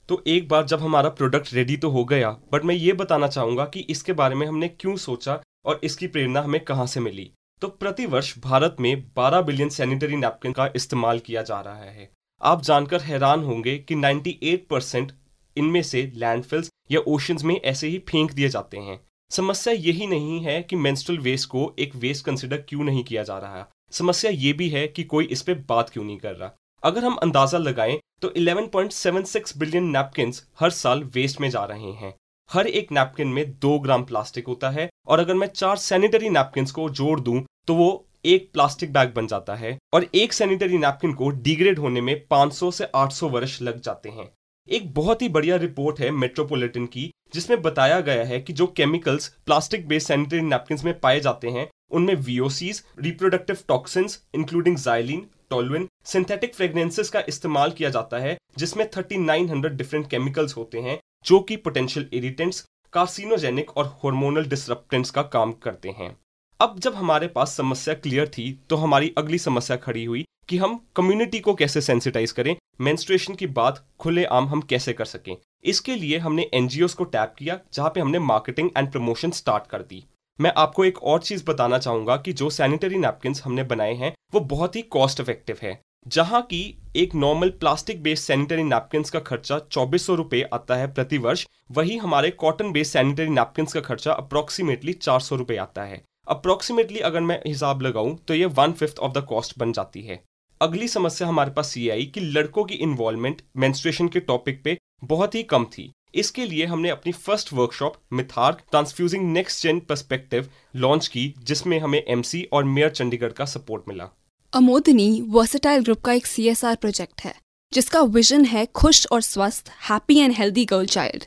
तो 0.09 0.23
एक 0.27 0.47
बार 0.47 0.65
जब 0.65 0.79
हमारा 0.79 1.09
प्रोडक्ट 1.09 1.53
रेडी 1.53 1.77
तो 1.77 1.89
हो 1.89 2.05
गया 2.05 2.29
बट 2.51 2.65
मैं 2.65 2.75
ये 2.75 2.93
बताना 2.93 3.27
चाहूँगा 3.27 3.65
कि 3.65 3.79
इसके 3.79 4.13
बारे 4.13 4.35
में 4.35 4.47
हमने 4.47 4.67
क्यों 4.67 4.95
सोचा 4.95 5.41
और 5.65 5.79
इसकी 5.83 6.07
प्रेरणा 6.07 6.41
हमें 6.41 6.63
कहाँ 6.63 6.85
से 6.87 6.99
मिली? 6.99 7.31
तो 7.61 7.67
प्रतिवर्ष 7.67 8.39
भारत 8.39 8.75
में 8.79 9.03
12 9.13 9.41
बिलियन 9.41 9.69
सैनिटरी 9.69 10.15
नैपकिन 10.15 10.51
का 10.51 10.69
इस्तेमाल 10.75 11.19
किया 11.19 11.41
जा 11.41 11.59
रहा 11.61 11.83
है। 11.83 12.09
आप 12.41 12.61
जानकर 12.61 13.01
हैरान 13.01 13.43
होंगे 13.43 13.77
कि 13.77 13.95
98 13.95 14.67
परसेंट 14.69 15.11
इनमें 15.57 15.81
से 15.83 16.11
लैंडफिल्स 16.15 16.69
या 16.91 16.99
ओशंस 16.99 17.43
में 17.43 17.61
ऐसे 17.61 17.87
ही 17.87 17.99
फेंक 17.99 18.31
दिए 18.31 18.49
जाते 18.49 18.77
हैं। 18.77 18.99
समस्या 19.29 19.73
यही 19.73 20.07
नहीं 20.07 20.39
है 20.39 20.61
कि 20.63 20.75
मेंस्ट्रुअल 20.75 21.21
वेस्ट 21.21 21.49
को 21.49 21.75
एक 21.79 21.95
वेस्ट 21.95 22.25
कंसिडर 22.25 22.57
क्यों 22.57 22.83
नहीं 22.83 23.03
किया 23.03 23.23
जा 23.23 23.37
रहा। 23.37 23.67
समस्या 23.91 24.31
ये 24.31 24.53
भी 24.53 24.69
है 24.69 24.87
कि 24.87 25.03
कोई 25.03 25.25
इस 25.25 25.41
पर 25.41 25.53
बात 25.53 25.89
क्यों 25.89 26.03
नहीं 26.03 26.17
कर 26.17 26.35
रहा। 26.35 26.55
अगर 26.83 27.03
हम 27.03 27.15
अंदाज़ा 27.15 27.57
लगाएँ 27.57 27.97
तो 28.21 28.29
11.76 28.37 29.57
बिलियन 29.57 29.89
नैपकिन 29.89 30.33
हर 30.59 30.69
साल 30.69 31.03
वेस्ट 31.15 31.41
में 31.41 31.49
जा 31.49 31.63
रहे 31.65 31.91
हैं। 31.93 32.13
हर 32.49 32.67
एक 32.67 32.91
नैपकिन 32.91 33.27
में 33.27 33.51
दो 33.51 33.77
ग्राम 33.79 34.03
प्लास्टिक 34.03 34.47
होता 34.47 34.69
है 34.69 34.89
और 35.07 35.19
अगर 35.19 35.33
मैं 35.33 35.47
चार 35.47 35.77
सैनिटरी 35.77 36.29
नैपकिन 36.29 36.65
को 36.65 36.89
जोड़ 36.91 37.19
दूँ 37.19 37.43
तो 37.67 37.75
वो 37.75 38.05
एक 38.25 38.49
प्लास्टिक 38.53 38.93
बैग 38.93 39.13
बन 39.13 39.27
जाता 39.27 39.55
है 39.55 39.77
और 39.93 40.05
एक 40.15 40.33
सैनिटरी 40.33 40.77
नैपकिन 40.77 41.13
को 41.13 41.29
डिग्रेड 41.29 41.79
होने 41.79 42.01
में 42.01 42.15
500 42.27 42.71
से 42.71 42.87
800 42.95 43.29
वर्ष 43.29 43.61
लग 43.61 43.81
जाते 43.81 44.09
हैं। 44.09 44.29
एक 44.67 44.93
बहुत 44.93 45.21
ही 45.21 45.29
बढ़िया 45.29 45.55
रिपोर्ट 45.55 45.99
है 45.99 46.09
मेट्रोपोलिटन 46.11 46.85
की, 46.85 47.11
जिसमें 47.33 47.61
बताया 47.61 47.99
गया 47.99 48.23
है 48.23 48.39
कि 48.39 48.53
जो 48.53 48.67
chemicals 48.67 49.27
plastic 49.45 49.87
based 49.87 50.07
sanitary 50.07 50.41
napkin 50.41 50.77
में 50.85 50.99
पाए 50.99 51.19
जाते 51.19 51.49
हैं, 51.49 51.67
उनमें 51.91 52.15
VOCs 52.15 52.83
reproductive 52.99 53.57
toxins 53.67 54.21
including 54.35 54.77
xylene 54.77 55.25
toluene 55.49 55.87
synthetic 56.07 56.53
fragrances 56.55 57.09
का 57.09 57.21
इस्तेमाल 57.27 57.71
किया 57.71 57.89
जाता 57.89 58.17
है, 58.17 58.37
जिसमें 58.57 58.89
3900 58.89 59.69
डिफरेंट 59.69 60.09
केमिकल्स 60.09 60.55
होते 60.57 60.79
हैं, 60.79 60.97
जो 61.25 61.39
कि 61.39 61.55
पोटेंशियल 61.55 62.09
इरिटेंट्स 62.13 62.63
कार्सिनोजेनिक 62.93 63.77
और 63.77 63.85
हार्मोनल 63.85 64.45
डिसरप्टेंट्स 64.45 65.11
का 65.11 65.21
काम 65.23 65.51
करते 65.53 65.89
हैं। 65.89 66.15
अब 66.59 66.79
जब 66.79 66.93
हमारे 66.95 67.27
पास 67.27 67.55
समस्या 67.57 67.93
क्लियर 67.93 68.27
थी 68.27 68.51
तो 68.69 68.75
हमारी 68.75 69.13
अगली 69.17 69.37
समस्या 69.37 69.77
खड़ी 69.77 70.05
हुई 70.05 70.25
कि 70.49 70.57
हम 70.57 70.79
कम्युनिटी 70.95 71.39
को 71.39 71.53
कैसे 71.53 71.81
सेंसिटाइज 71.81 72.31
करें 72.31 72.55
मेंस्ट्रुएशन 72.81 73.35
की 73.35 73.47
बात 73.47 73.85
खुले 73.99 74.23
आम 74.25 74.47
हम 74.47 74.61
कैसे 74.61 74.93
कर 74.93 75.05
सकें। 75.05 75.35
इसके 75.63 75.95
लिए 75.95 76.17
हमने 76.17 76.49
एनजीओ 76.53 76.87
को 76.87 77.03
टैप 77.03 77.33
किया, 77.39 77.59
जहाँ 77.73 77.89
पे 77.89 77.99
हमने 77.99 78.19
मार्केटिंग 78.19 78.69
एंड 78.77 78.91
प्रमोशन 78.91 79.31
स्टार्ट 79.31 79.67
कर 79.67 79.81
दी। 79.81 80.03
मैं 80.39 80.53
आपको 80.57 80.85
एक 80.85 81.03
और 81.03 81.21
चीज़ 81.21 81.43
बताना 81.45 81.77
चाहूँगा 81.77 82.17
कि 82.17 82.33
जो 82.33 82.49
सैनिटरी 82.49 82.97
नैपकिन 82.97 83.35
हमने 83.43 83.63
बनाए 83.63 83.93
हैं, 83.93 84.13
वो 84.33 84.39
बहुत 84.39 84.75
ही 84.75 84.81
कॉस्ट 84.81 85.19
इफ़ेक्टिव 85.19 85.57
है। 85.61 85.79
जहाँ 86.07 86.41
की 86.41 86.59
एक 86.95 87.13
normal 87.15 87.49
plastic 87.51 88.01
based 88.03 88.23
sanitary 88.23 88.63
napkin 88.63 89.03
का 89.03 89.19
खर्चा 89.19 89.57
चौबीस 89.61 90.05
सौ 90.05 90.13
रुपए 90.15 90.41
आता 90.53 90.75
है 90.75 90.85
प्रति 90.93 91.17
वर्ष, 91.17 91.45
वही 91.71 91.97
हमारे 91.97 92.29
कॉटन 92.33 92.71
बेस्ड 92.71 92.91
सैनिटरी 92.91 93.27
नैपकिन 93.29 93.65
का 93.65 93.79
खर्चा 93.79 94.11
अप्रोक्सीमेटली 94.13 94.93
चार 94.95 95.19
सौ 95.19 95.35
रुपए 95.35 95.55
आता 95.55 95.83
है। 95.83 96.01
अप्रोक्सीमेटली 96.27 96.99
अगर 96.99 97.21
मैं 97.21 97.39
हिसाब 97.47 97.81
लगाऊँ 97.81 98.15
तो 98.27 98.33
ये 98.33 98.45
one 98.57 98.71
fifth 98.73 98.99
of 98.99 99.11
the 99.13 99.23
cost 99.29 99.57
बन 99.59 99.71
जाती 99.71 100.01
है। 100.01 100.19
अगली 100.61 100.87
समस्या 100.87 101.27
हमारे 101.27 101.51
पास 101.51 101.77
ये 101.77 101.89
आई 101.91 102.05
कि 102.05 102.19
लड़कों 102.19 102.63
की 102.63 102.75
इन्वॉल्वमेंट 102.77 103.41
मेंस्ट्रुएशन 103.57 104.07
के 104.07 104.19
टॉपिक 104.21 104.63
पे 104.63 104.77
बहुत 105.05 105.35
ही 105.35 105.43
कम 105.45 105.65
थी। 105.67 105.91
इसके 106.15 106.45
लिए 106.45 106.65
हमने 106.65 106.89
अपनी 106.89 107.11
first 107.13 107.51
workshop 107.53 107.97
मिथार्क 108.13 108.61
transfusing 108.71 109.31
next 109.33 109.63
gen 109.63 109.79
perspective 109.79 110.49
launch 110.75 111.07
की, 111.07 111.33
जिसमें 111.39 111.79
हमें 111.79 112.01
एमसी 112.01 112.43
और 112.53 112.63
मेयर 112.65 112.89
चंडीगढ़ 112.91 113.31
का 113.31 113.45
सपोर्ट 113.47 113.83
मिला। 113.87 114.09
अमोदनी 114.53 115.21
वर्सेटाइल 115.27 115.81
ग्रुप 115.83 115.99
का 116.01 116.13
एक 116.13 116.25
सीएसआर 116.25 116.75
प्रोजेक्ट 116.75 117.21
है, 117.21 117.33
जिसका 117.71 118.01
विजन 118.01 118.45
है 118.45 118.65
खुश 118.65 119.05
और 119.11 119.21
स्वस्थ 119.21 119.69
happy 119.89 120.17
and 120.19 120.33
healthy 120.33 120.63
girl 120.65 120.85
child 120.85 121.23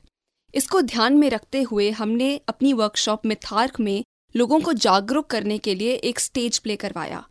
इसको 0.55 0.81
ध्यान 0.83 1.19
में 1.19 1.29
रखते 1.31 1.61
हुए 1.63 1.91
हमने 1.91 2.31
अपनी 2.49 2.73
वर्कशॉप 2.73 3.27
में 3.27 3.37
थार्क 3.43 3.79
में 3.81 4.03
लोगों 4.35 4.61
को 4.61 4.73
जागरूक 4.79 5.27
करने 5.27 5.59
के 5.59 5.75
लिए 5.75 5.93
एक 5.93 6.21
स्टेज 6.21 6.59
प्ले 6.59 6.77
करवाया। 6.77 7.23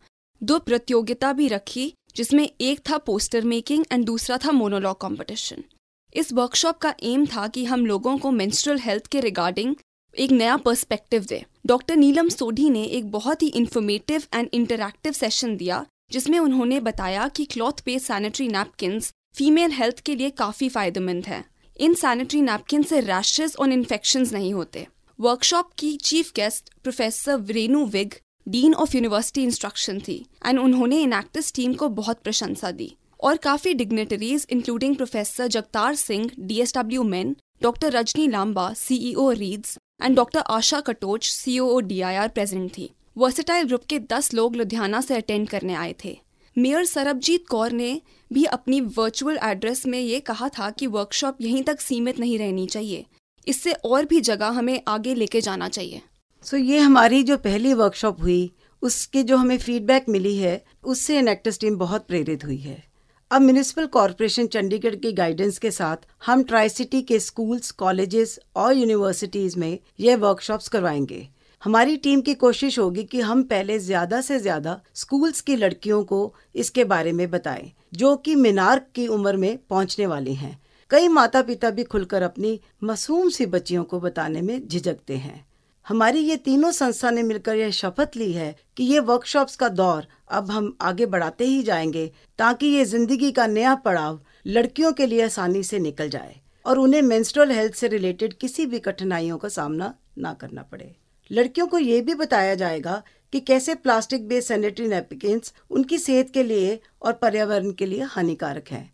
दो 0.42 0.58
प्रतियोगिता 0.58 1.32
भी 1.32 1.48
रखी, 1.48 1.92
जिसमें 2.16 2.48
एक 2.60 2.80
था 2.90 2.98
पोस्टर 3.00 3.44
मेकिंग 3.44 3.84
एंड 3.92 4.04
दूसरा 4.04 4.38
था 4.38 4.52
मोनोलॉग 4.52 5.00
कंपटीशन 5.00 5.64
इस 6.12 6.32
वर्कशॉप 6.32 6.78
का 6.78 6.94
एम 7.04 7.26
था 7.26 7.46
कि 7.48 7.64
हम 7.64 7.86
लोगों 7.86 8.16
को 8.18 8.30
मेंस्ट्रुअल 8.32 8.78
हेल्थ 8.80 9.06
के 9.06 9.20
रिगार्डिंग 9.20 9.74
एक 10.14 10.30
नया 10.30 10.56
पर्सपेक्टिव 10.56 11.24
दे। 11.24 11.44
डॉक्टर 11.66 11.96
नीलम 11.96 12.28
सोढ़ी 12.28 12.68
ने 12.70 12.82
एक 12.84 13.10
बहुत 13.10 13.42
ही 13.42 13.48
इन्फॉर्मेटिव 13.48 14.22
एंड 14.34 14.48
इंटरैक्टिव 14.52 15.12
सेशन 15.12 15.56
दिया, 15.56 15.84
जिसमें 16.12 16.38
उन्होंने 16.38 16.80
बताया 16.80 17.28
कि 17.28 17.44
cloth 17.44 17.82
based 17.84 18.06
sanitary 18.06 18.48
napkins 18.48 19.12
female 19.36 19.72
health 19.72 20.00
के 20.00 20.14
लिए 20.16 20.30
काफ़ी 20.30 20.68
फ़ायदेमंद 20.68 21.26
है। 21.26 21.44
इन 21.76 21.94
सैनिटरी 21.94 22.40
नैपकिन 22.42 22.82
से 22.82 23.00
रैशेज 23.00 23.56
और 23.60 23.72
इन्फेक्शन 23.72 24.26
नहीं 24.32 24.52
होते। 24.54 24.86
वर्कशॉप 25.18 25.70
की 25.78 25.96
chief 25.98 26.32
guest 26.36 26.70
professor 26.82 27.44
Renu 27.50 27.84
Vig 27.88 28.14
dean 28.46 28.74
of 28.74 28.96
university 28.96 29.42
instruction 29.42 30.00
थी 30.00 30.24
एंड 30.46 30.58
उन्होंने 30.58 31.00
इनैक्टिस 31.02 31.52
टीम 31.54 31.74
को 31.74 31.88
बहुत 31.96 32.22
प्रशंसा 32.22 32.70
दी। 32.72 32.94
और 33.20 33.36
काफ़ी 33.36 33.74
dignitaries 33.74 34.46
including 34.50 34.96
professor 34.96 35.46
Jagtar 35.48 35.94
Singh 35.96 36.30
DSW 36.40 37.02
main 37.04 37.36
doctor 37.62 37.92
Rajni 37.92 38.26
Lamba 38.28 38.72
CEO 38.74 39.30
Reeds 39.32 39.78
and 40.02 40.16
doctor 40.16 40.40
Asha 40.40 40.80
Katoch 40.80 41.28
CO 41.28 41.80
D 41.80 42.00
I 42.00 42.14
R 42.14 42.28
present 42.28 42.70
थी 42.78 42.90
versatile 43.18 43.66
group 43.66 43.84
के 43.84 43.98
10 43.98 44.34
लोग 44.34 44.56
लुधियाना 44.56 45.00
से 45.00 45.14
अटेंड 45.14 45.48
करने 45.48 45.74
आए 45.74 45.94
थे। 46.04 46.20
मेयर 46.58 46.84
सरबजीत 46.84 47.46
कौर 47.48 47.72
ने 47.72 48.00
भी 48.32 48.44
अपनी 48.44 48.80
वर्चुअल 48.80 49.38
एड्रेस 49.42 49.86
में 49.86 50.00
ये 50.00 50.20
कहा 50.20 50.48
था 50.48 50.70
कि 50.70 50.86
वर्कशॉप 50.86 51.36
यहीं 51.40 51.62
तक 51.62 51.80
सीमित 51.80 52.18
नहीं 52.18 52.38
रहनी 52.38 52.66
चाहिए। 52.66 53.04
इससे 53.48 53.72
और 53.72 54.04
भी 54.04 54.20
जगह 54.20 54.46
हमें 54.46 54.80
आगे 54.88 55.14
लेके 55.14 55.40
जाना 55.40 55.68
चाहिए। 55.68 56.02
सो 56.42 56.56
so, 56.56 56.62
ये 56.64 56.78
हमारी 56.78 57.22
जो 57.22 57.36
पहली 57.36 57.74
वर्कशॉप 57.74 58.20
हुई 58.20 58.52
उसके 58.82 59.22
जो 59.22 59.36
हमें 59.36 59.58
फीडबैक 59.58 60.08
मिली 60.08 60.36
है 60.36 60.64
उससे 60.84 61.18
इनेक्टस 61.18 61.58
टीम 61.60 61.76
बहुत 61.76 62.06
प्रेरित 62.06 62.44
हुई 62.44 62.56
है। 62.56 62.89
अब 63.30 63.42
म्यूनिसिपल 63.42 63.86
कॉरपोरेशन 63.86 64.46
चंडीगढ़ 64.46 64.94
की 64.94 65.12
गाइडेंस 65.12 65.58
के 65.58 65.70
साथ 65.70 65.96
हम 66.26 66.42
ट्राई 66.44 66.68
सिटी 66.68 67.00
के 67.02 67.18
स्कूल्स 67.20 67.70
कॉलेजेस 67.70 68.38
और 68.56 68.72
यूनिवर्सिटीज 68.76 69.56
में 69.56 69.78
यह 70.00 70.16
वर्कशॉप्स 70.16 70.68
करवाएँगे। 70.68 71.28
हमारी 71.62 71.96
टीम 71.96 72.20
की 72.20 72.34
कोशिश 72.34 72.78
होगी 72.78 73.04
कि 73.04 73.20
हम 73.20 73.42
पहले 73.42 73.78
ज़्यादा 73.78 74.20
से 74.20 74.38
ज़्यादा 74.38 74.80
स्कूल्स 74.94 75.40
की 75.40 75.56
लड़कियों 75.56 76.02
को 76.04 76.34
इसके 76.54 76.84
बारे 76.84 77.12
में 77.12 77.30
बताएँ, 77.30 77.72
जो 77.94 78.16
कि 78.16 78.34
मीनार 78.34 78.84
की 78.94 79.06
उम्र 79.06 79.36
में 79.36 79.58
पहुँचने 79.70 80.06
वाली 80.06 80.34
हैं। 80.34 80.58
कई 80.90 81.08
माता 81.08 81.42
पिता 81.42 81.70
भी 81.70 81.84
खुलकर 81.84 82.22
अपनी 82.22 82.58
मासूम 82.82 83.28
सी 83.28 83.46
बच्चियों 83.46 83.84
को 83.84 84.00
बताने 84.00 84.42
में 84.42 84.68
झिझकते 84.68 85.16
हैं। 85.16 85.44
हमारी 85.90 86.18
ये 86.18 86.34
तीनों 86.36 86.70
संस्था 86.70 87.10
ने 87.10 87.22
मिलकर 87.22 87.56
यह 87.56 87.70
शपथ 87.70 88.16
ली 88.16 88.32
है 88.32 88.54
कि 88.76 88.84
ये 88.84 88.98
वर्कशॉप्स 89.00 89.56
का 89.56 89.68
दौर 89.68 90.06
अब 90.30 90.50
हम 90.50 90.76
आगे 90.80 91.06
बढ़ाते 91.06 91.44
ही 91.44 91.62
जाएँगे, 91.62 92.06
ताकि 92.38 92.66
ये 92.66 92.84
ज़िंदगी 92.84 93.30
का 93.32 93.46
नया 93.46 93.74
पड़ाव 93.74 94.20
लड़कियों 94.46 94.92
के 94.92 95.06
लिए 95.06 95.24
आसानी 95.24 95.62
से 95.62 95.78
निकल 95.78 96.08
जाए 96.08 96.36
और 96.66 96.78
उन्हें 96.78 97.02
मेंस्ट्रुअल 97.02 97.50
हेल्थ 97.50 97.74
से 97.74 97.88
रिलेटेड 97.88 98.34
किसी 98.34 98.66
भी 98.66 98.78
कठिनाइयों 98.78 99.38
का 99.38 99.48
सामना 99.48 99.92
ना 100.18 100.32
करना 100.32 100.62
पड़े। 100.62 100.94
लड़कियों 101.30 101.66
को 101.66 101.78
ये 101.78 102.00
भी 102.00 102.14
बताया 102.14 102.54
जाएगा 102.54 103.02
कि 103.32 103.40
कैसे 103.40 103.74
प्लास्टिक 103.74 104.28
बेस्ड 104.28 104.48
सैनिटरी 104.48 104.88
नैपकिन 104.88 105.40
उनकी 105.70 105.98
सेहत 105.98 106.30
के 106.30 106.42
लिए 106.42 106.80
और 107.02 107.12
पर्यावरण 107.12 107.70
के 107.72 107.86
लिए 107.86 108.02
हानिकारक 108.02 108.70
है। 108.70 108.88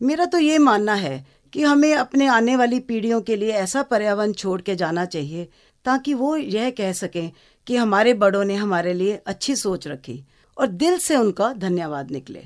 मेरा 0.00 0.24
तो 0.24 0.38
ये 0.38 0.58
मानना 0.58 0.94
है 0.94 1.24
कि 1.52 1.62
हमें 1.62 1.94
अपने 1.94 2.26
आने 2.26 2.54
वाली 2.56 2.78
पीढ़ियों 2.80 3.20
के 3.20 3.36
लिए 3.36 3.52
ऐसा 3.52 3.82
पर्यावरण 3.82 4.32
छोड़ 4.32 4.60
के 4.60 4.74
जाना 4.76 5.04
चाहिए 5.04 5.48
ताकि 5.84 6.14
वो 6.14 6.36
यह 6.36 6.70
कह 6.70 6.92
सकें 6.92 7.30
कि 7.66 7.76
हमारे 7.76 8.14
बड़ों 8.14 8.44
ने 8.44 8.54
हमारे 8.54 8.92
लिए 8.94 9.20
अच्छी 9.26 9.56
सोच 9.56 9.86
रखी 9.88 10.22
और 10.56 10.66
दिल 10.66 10.98
से 10.98 11.16
उनका 11.16 11.52
धन्यवाद 11.52 12.10
निकले। 12.10 12.42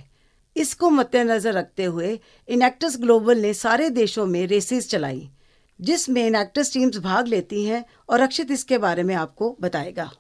इसको 0.57 0.91
मद्देनजर 0.91 1.53
रखते 1.53 1.85
हुए 1.85 2.19
इनेक्टस 2.49 2.97
ग्लोबल 3.01 3.39
ने 3.39 3.53
सारे 3.55 3.89
देशों 3.91 4.27
में 4.27 4.47
रेसेस 4.47 4.89
चलाई, 4.91 5.29
जिसमें 5.81 6.27
इनेक्टस 6.27 6.73
टीम्स 6.73 6.99
भाग 6.99 7.27
लेती 7.27 7.65
हैं 7.65 7.85
और 8.09 8.21
अक्षित 8.21 8.51
इसके 8.51 8.79
बारे 8.79 9.03
में 9.03 9.15
आपको 9.15 9.57
बताएगा। 9.61 10.11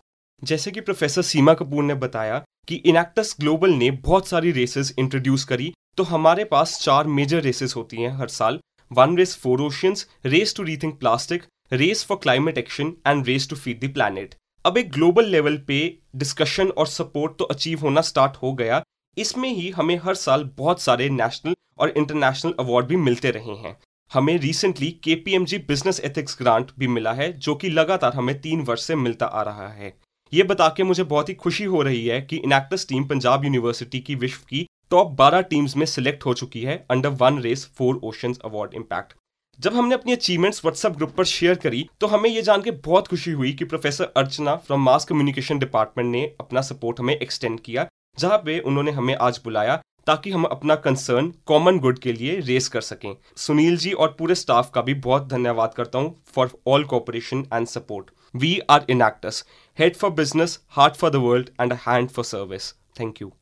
जैसे 0.43 0.71
कि 0.71 0.81
प्रोफेसर 0.81 1.23
सीमा 1.23 1.55
कपूर 1.55 1.85
ने 1.85 1.95
बताया 1.97 2.45
कि 2.69 2.75
इनेक्टस 2.87 3.35
ग्लोबल 3.41 3.73
ने 3.73 3.91
बहुत 3.91 4.29
सारी 4.29 4.51
रेसेस 4.53 4.95
इंट्रोड्यूस 4.99 5.45
करी 5.45 5.73
तो 5.97 6.03
हमारे 6.03 6.45
पास 6.45 6.79
चार 6.81 7.07
मेजर 7.09 7.41
रेसेस 7.43 7.77
होती 7.77 7.97
हैं 7.97 8.11
हर 8.19 8.29
साल। 8.29 8.59
One 8.91 9.17
race 9.17 9.37
for 9.37 9.61
oceans 9.61 10.07
race 10.27 10.55
to 10.57 10.63
rethink 10.63 10.99
plastic 11.01 11.45
race 11.73 12.05
for 12.05 12.19
climate 12.23 12.59
action 12.59 12.93
and 13.07 13.27
race 13.27 13.49
to 13.51 13.57
feed 13.57 13.85
the 13.85 13.93
planet 13.95 14.35
अब 14.65 14.79
एक 14.79 14.91
ग्लोबल 14.93 15.27
लेवल 15.27 15.57
पे 15.67 15.79
डिस्कशन 16.17 16.69
और 16.69 16.87
सपोर्ट 16.87 17.37
तो 17.39 17.45
अचीव 17.45 17.81
होना 17.81 18.01
स्टार्ट 18.01 18.37
हो 18.37 18.53
गया। 18.53 18.83
इसमें 19.17 19.49
ही 19.49 19.69
हमें 19.71 19.97
हर 20.05 20.15
साल 20.15 20.45
बहुत 20.57 20.81
सारे 20.81 21.09
नेशनल 21.11 21.55
और 21.79 21.93
इंटरनेशनल 21.97 22.55
अवार्ड 22.61 22.87
भी 22.87 22.97
मिलते 22.97 23.31
रहे 23.31 23.55
हैं। 23.57 23.77
हमें 24.11 24.37
रिसेंटली 24.39 24.91
के 25.05 25.15
बिज़नेस 25.59 26.01
एथिक्स 26.01 26.37
ग्रांट 26.41 26.71
भी 26.79 26.89
मिला 26.89 27.13
है, 27.13 27.33
जो 27.33 27.55
कि 27.55 27.69
लगातार 27.69 28.15
हमें 28.15 28.41
तीन 28.41 28.63
वर्ष 28.63 28.83
से 28.83 28.95
मिलता 28.97 29.27
आ 29.27 29.43
रहा 29.43 29.69
है। 29.69 29.93
ये 30.33 30.43
बता 30.43 30.69
के 30.69 30.83
मुझे 30.83 31.05
बहुत 31.05 31.29
ही 31.29 31.35
खुशी 31.35 31.65
हो 31.65 31.83
रही 31.83 32.07
है 32.07 32.21
कि 32.21 32.37
इनैक्टस 32.37 32.87
टीम 32.89 33.05
पंजाब 33.05 33.45
यूनिवर्सिटी 33.45 34.01
की 34.01 34.15
विश्व 34.15 34.47
की 34.51 34.67
टॉप 34.91 35.17
12 35.17 35.43
टीम्स 35.51 35.77
में 35.77 35.87
सिलेक्ट 35.87 36.27
हो 36.27 36.35
चुकी 36.35 36.63
है 36.63 36.77
under 36.91 37.09
one 37.21 37.39
race 37.41 37.67
for 37.77 38.01
ocean 38.05 38.35
award 38.45 38.75
impact 38.75 39.15
जब 39.59 39.75
हमने 39.75 39.95
अपनी 39.95 40.13
अचीवमेंट्स 40.13 40.61
व्हाट्सएप 40.65 40.97
ग्रुप 40.97 41.11
पर 41.17 41.25
शेयर 41.25 41.55
करी 41.55 41.89
तो 42.01 42.07
हमें 42.07 42.29
ये 42.31 42.41
जान 42.43 42.63
के 42.63 42.71
बहुत 42.85 43.07
खुशी 43.09 43.31
हुई 43.31 43.53
कि 43.53 43.65
professor 43.65 44.13
Archana 44.17 44.55
from 44.57 44.83
mass 44.83 45.05
communication 45.05 45.59
department 45.59 46.11
ने 46.11 46.25
अपना 46.41 46.61
सपोर्ट 46.61 47.01
हमें 47.01 47.15
एक्सटेंड 47.15 47.59
किया, 47.61 47.87
जहाँ 48.19 48.39
पे 48.39 48.59
उन्होंने 48.61 48.91
हमें 48.91 49.15
आज 49.17 49.41
बुलाया 49.45 49.77
ताकि 50.07 50.31
हम 50.31 50.45
अपना 50.45 50.75
कंसर्न 50.77 51.33
कॉमन 51.47 51.79
गुड 51.79 51.99
के 51.99 52.13
लिए 52.13 52.37
रेस 52.41 52.69
कर 52.69 52.81
सकें। 52.81 53.17
सुनील 53.37 53.77
जी 53.77 53.93
और 53.93 54.15
पूरे 54.19 54.35
स्टाफ 54.35 54.71
का 54.75 54.83
भी 54.83 54.95
बहुत 55.07 55.29
धन्यवाद 55.29 55.75
करता 55.77 55.99
हूँ 55.99 56.15
for 56.35 56.51
all 56.67 56.85
cooperation 56.85 57.45
and 57.53 57.67
support 57.67 58.11
we 58.35 58.59
are 58.71 58.85
Enactus 59.03 59.45
head 59.79 59.97
for 59.97 60.11
business 60.13 60.59
heart 60.71 60.97
for 60.97 61.11
the 61.11 61.25
world 61.25 61.51
and 61.61 61.73
a 61.73 61.79
hand 61.87 62.09
for 62.09 62.25
service 62.25 62.73
thank 63.01 63.23
you 63.23 63.33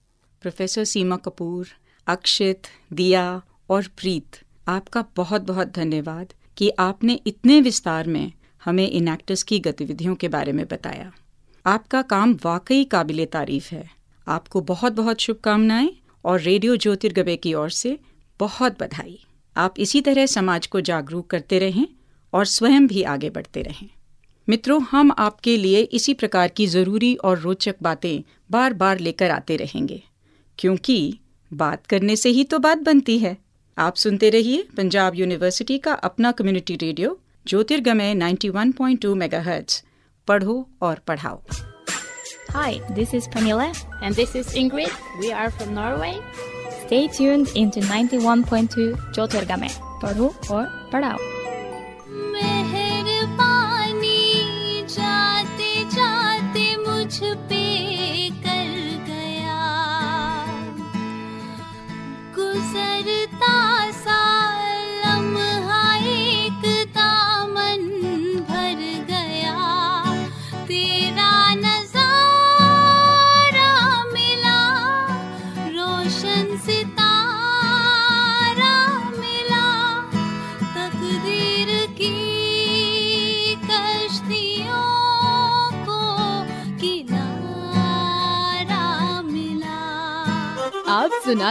professor 0.42 0.84
Seema 0.84 1.16
Kapoor 1.26 1.76
Akshit 2.06 2.66
Diya 2.92 3.26
और 3.70 3.88
प्रीत 3.96 4.42
आपका 4.66 5.04
बहुत 5.16 5.42
बहुत 5.42 5.68
धन्यवाद 5.68 6.32
कि 6.56 6.70
आपने 6.78 7.20
इतने 7.26 7.60
विस्तार 7.60 8.06
में 8.06 8.32
हमें 8.62 8.88
इन 8.88 9.08
एक्टर्स 9.08 9.42
की 9.42 9.58
गतिविधियों 9.58 10.14
के 10.14 10.28
बारे 10.28 10.52
में 10.52 10.66
बताया। 10.68 11.12
आपका 11.64 12.02
काम 12.02 12.32
वाकई 12.44 12.84
काबिल 12.84 13.24
तारीफ़ 13.24 13.68
है। 13.74 13.88
आपको 14.26 14.60
बहुत 14.60 14.92
बहुत 14.92 15.20
शुभकामनाएँ 15.20 15.90
और 16.24 16.40
रेडियो 16.40 16.76
ज्योतिर्गवे 16.76 17.36
की 17.36 17.54
ओर 17.54 17.70
से 17.70 17.98
बहुत 18.40 18.80
बधाई। 18.82 19.18
आप 19.56 19.74
इसी 19.78 20.00
तरह 20.00 20.26
समाज 20.26 20.66
को 20.66 20.80
जागरूक 20.80 21.26
करते 21.26 21.58
रहें 21.58 21.86
और 22.32 22.44
स्वयं 22.44 22.86
भी 22.86 23.02
आगे 23.02 23.30
बढ़ते 23.30 23.62
रहें। 23.62 23.88
मित्रों, 24.48 24.82
हम 24.82 25.12
आपके 25.18 25.56
लिए 25.56 25.80
इसी 25.80 26.14
प्रकार 26.14 26.48
की 26.48 26.66
ज़रूरी 26.66 27.14
और 27.14 27.38
रोचक 27.38 27.76
बातें 27.82 28.22
बार 28.50 28.72
बार 28.72 28.98
लेकर 28.98 29.30
आते 29.30 29.56
रहेंगे, 29.56 30.02
क्योंकि 30.58 31.18
बात 31.50 31.86
करने 31.86 32.16
से 32.16 32.28
ही 32.28 32.44
तो 32.44 32.58
बात 32.58 32.78
बनती 32.78 33.18
है। 33.18 33.36
आप 33.78 33.94
सुनते 33.96 34.28
रहिए 34.30 34.66
पंजाब 34.76 35.14
यूनिवर्सिटी 35.14 35.78
का 35.84 35.92
अपना 36.08 36.30
कम्युनिटी 36.32 36.74
रेडियो 36.82 37.16
ज्योतिर्गमय 37.46 38.14
91.2 38.14 39.14
मेगाहर्ट्ज 39.22 39.82
पढ़ो 40.28 40.54
और 40.82 41.00
पढ़ाओ। 41.06 41.40
Hi 42.50 42.78
this 42.94 43.14
is 43.14 43.28
Pernilla 43.34 43.64
and 43.64 44.14
this 44.16 44.36
is 44.36 44.56
Ingrid 44.58 45.20
we 45.20 45.30
are 45.30 45.50
from 45.50 45.74
Norway 45.74 46.12
stay 46.80 47.06
tuned 47.16 47.48
into 47.56 47.80
91.2 47.80 48.92
Jyotirgamaya 49.14 49.76
पढ़ो 50.02 50.34
और 50.50 50.66
पढ़ाओ 50.92 51.33
大 63.40 63.83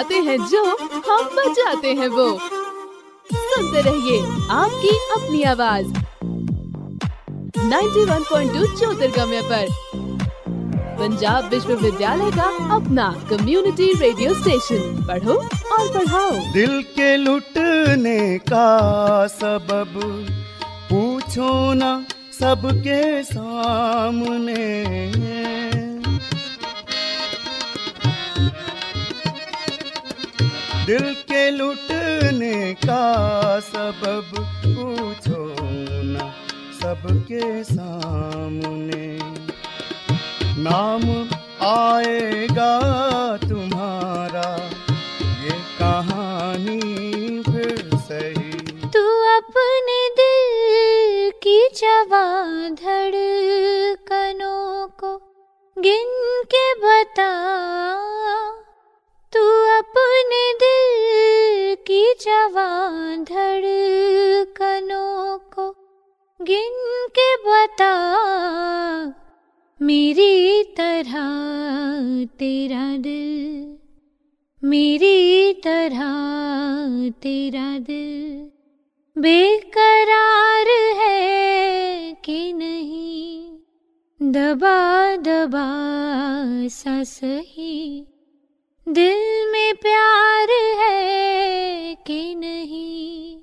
सुनाते 0.04 0.16
हैं 0.16 0.38
जो 0.48 0.64
हम 1.08 1.26
बजाते 1.36 1.94
हैं 1.94 2.08
वो। 2.08 2.40
सुनते 3.34 3.82
रहिए 3.82 4.20
आपकी 4.52 4.90
अपनी 5.16 5.44
आवाज़। 5.44 5.88
91.2 7.68 8.66
ज्योतिर्गम्य 8.80 9.42
पर। 9.42 9.68
पंजाब 11.00 11.50
विश्वविद्यालय 11.50 12.32
का 12.32 12.50
अपना 12.76 13.10
कम्युनिटी 13.30 13.92
रेडियो 13.94 14.34
स्टेशन 14.34 15.06
पढ़ो 15.08 15.34
और 15.74 15.88
पढ़ाओ। 15.94 16.32
दिल 16.54 16.82
के 16.96 17.16
लुटने 17.18 18.38
का 18.38 18.68
सबब, 19.28 20.00
पूछो 20.90 21.74
ना 21.74 22.06
सबके 22.40 23.24
सामने। 23.24 24.62
दिल 30.86 31.14
के 31.14 31.52
लुटने 31.52 32.74
का 32.74 33.60
सबब 33.60 34.32
पूछो 34.64 35.56
ना 36.04 36.34
सबके 36.82 37.64
सामने। 37.64 39.20
नाम 40.64 41.02
आएगा 41.68 42.74
तुम्हारा, 43.38 44.56
ये 45.44 45.58
कहानी 45.80 47.44
फिर 47.44 47.96
सही। 47.96 48.88
तू 48.88 49.38
अपने 49.38 50.10
दिल 50.20 51.32
की 51.44 51.70
जवा 51.76 52.26
धड़कनों 52.70 54.88
को 54.88 55.18
गिन 55.78 56.44
के 56.56 56.76
बता। 56.76 57.32
अपने 60.24 60.54
दिल 60.54 61.76
की 61.88 62.14
जवा 62.22 62.68
धड़कनों 63.24 65.38
को 65.54 65.70
गिन 66.40 66.78
के 67.18 67.36
बता, 67.38 67.96
मेरी 69.82 70.64
तरह 70.78 71.18
तेरा 72.40 72.86
दिल, 72.98 73.78
मेरी 74.64 75.54
तरह 75.66 76.08
तेरा 77.22 77.78
दिल 77.80 78.52
बेकरार 79.16 80.70
है 81.02 82.14
कि 82.26 82.54
नहीं 82.54 83.58
दबा 84.22 85.16
दबा 85.26 85.68
सा 86.72 87.04
सही। 87.04 88.06
दिल 88.90 89.52
में 89.52 89.76
प्यार 89.76 90.48
है 90.80 91.96
कि 91.96 92.36
नहीं? 92.36 93.38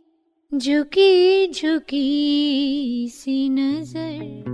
झुकी 0.59 1.49
झुकी 1.53 3.09
सी 3.09 3.49
नज़र। 3.49 4.45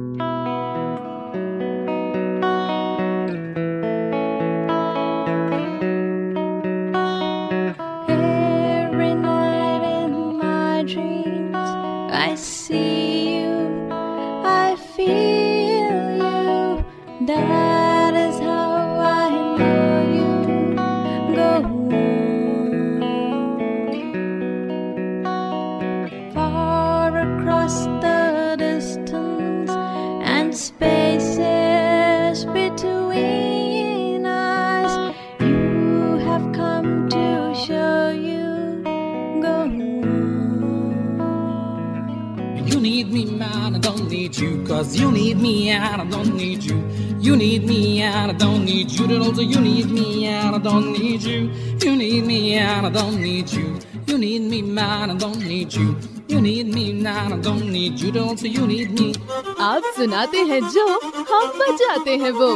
Need 44.26 44.38
you. 44.38 44.64
Cause 44.66 44.96
you 44.98 45.10
need 45.12 45.38
me, 45.38 45.70
and 45.70 46.02
I 46.02 46.04
don't 46.04 46.34
need 46.34 46.62
you. 46.62 46.76
You 47.20 47.36
need 47.36 47.64
me, 47.64 48.02
and 48.02 48.30
I 48.32 48.34
don't 48.34 48.64
need 48.64 48.90
you. 48.90 49.22
Also, 49.22 49.42
you 49.42 49.60
need 49.60 49.90
me, 49.90 50.26
and 50.26 50.56
I 50.56 50.58
don't 50.58 50.92
need 50.92 51.22
you. 51.22 51.50
You 51.82 51.96
need 51.96 52.24
me, 52.24 52.54
and 52.54 52.86
I 52.86 52.90
don't 52.90 53.20
need 53.20 53.52
you. 53.52 53.78
You 54.06 54.18
need 54.18 54.42
me, 54.42 54.62
man, 54.62 55.10
I 55.10 55.14
don't 55.14 55.38
need 55.38 55.74
you. 55.74 55.96
You 56.28 56.40
need 56.40 56.74
me, 56.74 56.92
man, 56.92 57.32
I 57.34 57.38
don't 57.38 57.70
need 57.70 58.00
you. 58.00 58.12
But 58.12 58.22
also, 58.22 58.46
you 58.46 58.66
need 58.66 58.98
me. 58.98 59.12
आप 59.60 59.82
सुनाते 59.96 60.38
हैं 60.50 60.60
जो 60.74 60.86
हम 61.30 61.46
बजाते 61.60 62.16
हैं 62.22 62.30
वो 62.40 62.50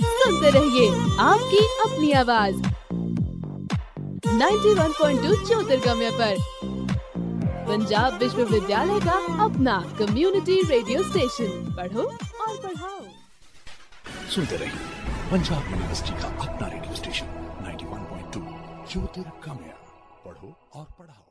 सुनते 0.00 0.50
रहिए 0.58 0.88
आपकी 1.28 1.64
अपनी 1.86 2.12
आवाज़ 2.22 2.56
91.2 4.42 5.46
ज्योतिर्गम्य 5.46 6.10
पर 6.20 6.61
पंजाब 7.72 8.18
विश्वविद्यालय 8.20 8.98
का 9.00 9.12
अपना 9.44 9.74
कम्युनिटी 9.98 10.56
रेडियो 10.70 11.02
स्टेशन 11.04 11.52
पढ़ो 11.76 12.02
और 12.02 12.56
पढ़ाओ। 12.64 13.00
सुनते 14.34 14.56
रहिए 14.56 15.30
पंजाब 15.30 15.70
यूनिवर्सिटी 15.70 16.20
का 16.20 16.28
अपना 16.46 16.66
रेडियो 16.68 16.94
स्टेशन 16.94 17.26
91.2 17.68 18.44
ज्योतिर्गमय 18.92 19.74
पढ़ो 20.24 20.54
और 20.74 20.86
पढ़ाओ। 20.98 21.21